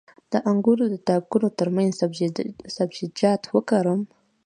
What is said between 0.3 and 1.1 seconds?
د انګورو د